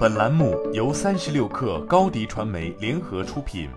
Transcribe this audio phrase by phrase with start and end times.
[0.00, 3.68] 本栏目由三十六氪高低传媒联合出品。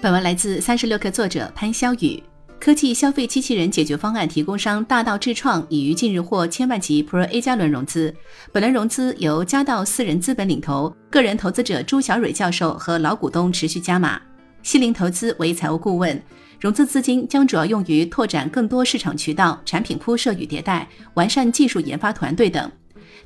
[0.00, 2.22] 本文来自三十六氪作者潘潇雨。
[2.60, 8.14] 科技消费机器人解决方案提供商大道智创已于近日获千万级 Pro A 加轮融资，
[8.52, 14.22] 本轮融资由嘉道私人资本领投，个人投资者朱小蕊教授和老股东持续加码。
[14.62, 16.22] 西林投资为财务顾问，
[16.60, 22.70] 融资资金将主要用于拓展更多市场渠道、产品铺设与迭代、完善技术研发团队等。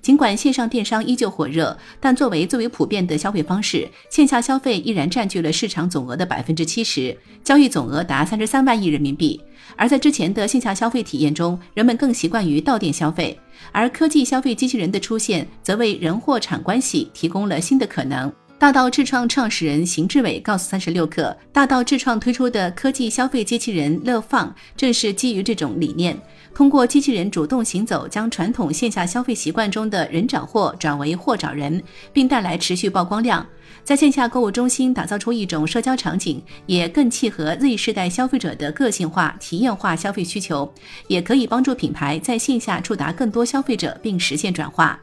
[0.01, 9.40] 尽管线上电商依旧火热，但作为最为普遍的消费方式，线下消费依然占据了市场总额的百分之七十，交易总额达三十三万亿人民币。
[9.75, 13.39] 而在之前的线下消费体验中，人们更习惯于到店消费，
[13.73, 18.32] 而科技消费机器人的出现，则为人货场关系提供了新的可能。
[18.59, 26.19] 大道智创创始人邢志伟告诉三十六氪，大道智创推出的科技消费机器人乐放，正是基于这种理念，
[26.55, 31.82] 通过机器人主动行走，将传统线下消费习惯中的人找货转为货找人，
[32.15, 33.47] 并带来持续曝光量。
[33.84, 40.73] 在线下购物中心打造出一种社交场景，也更契合 Z 世代消费者的个性化、体验化消费需求，
[41.09, 44.98] 也可以帮助品牌在线下触达更多消费者，并实现转化。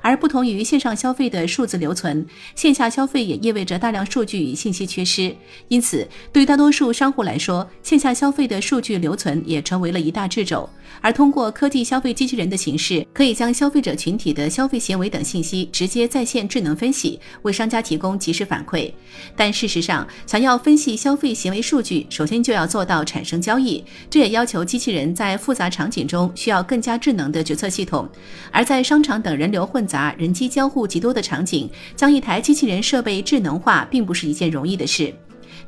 [0.00, 5.34] 而不同于线上消费的数字留存，线下消费也意味着大量数据与信息缺失。
[5.68, 10.68] 因此，对大多数商户来说，线下消费的数据留存也成为了一大掣肘。
[11.00, 18.92] 而通过科技消费机器人的形式，可以将消费者群体的消费行为等信息直接在线智能分析，为商家提供及时反馈。
[19.36, 28.08] 但事实上，想要分析消费行为数据，首先就要做到产生交易，这也要求机器人在复杂场景中需要更加智能的决策系统。
[28.50, 35.12] 而在商场等人流混杂、人机交互极多的场景，将一台机器人设备智能化，并不是一件容易的事。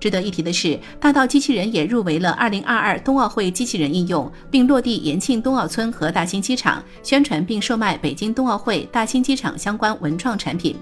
[0.02, 10.74] 值得一提的是，大道机器人也入围了2022冬奥会机器人应用，并落地延庆冬奥村和大兴机场，宣传并售卖北京冬奥会、大兴机场相关文创产品。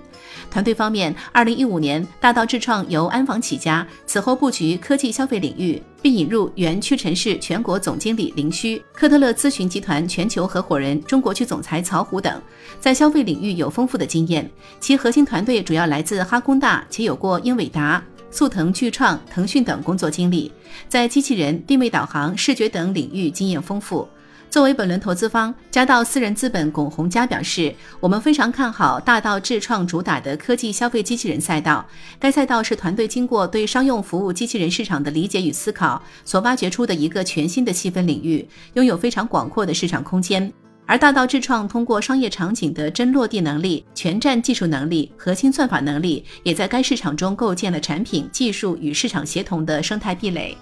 [0.50, 12.40] 团队方面，2015年大道智创由安防起家，此后布局科技消费领域，并引入原屈臣氏全国总经理林虚、科特勒咨询集团全球合伙人、中国区总裁曹虎等，
[12.80, 14.50] 在消费领域有丰富的经验。
[14.80, 18.02] 其核心团队主要来自哈工大，且有过英伟达。
[18.30, 20.50] 速腾、巨创、腾讯等工作经历，
[20.88, 24.08] 在机器人、定位导航、视觉等领域经验丰富。
[24.48, 31.86] 作为本轮投资方，嘉道私人资本龚洪佳表示：“我们非常看好大道智创主打的科技消费机器人赛道。
[32.18, 40.52] 该赛道是团队经过对商用服务机器人市场的理解与思考所挖掘出的一个全新的细分领域，拥有非常广阔的市场空间。”
[40.90, 50.58] 而大道智创通过商业场景的真落地能力、全站技术能力、核心算法能力，也在该市场中构建了产品、技术与市场协同的生态壁垒。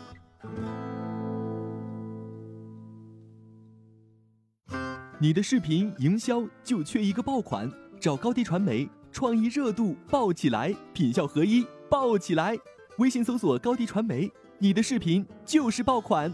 [5.19, 7.67] 你的视频营销就缺一个爆款，
[7.99, 12.55] 找高低传媒，创意热度爆起来，品效合一爆起来。
[12.99, 16.31] 微信搜索高低传媒，你的视频就是爆款。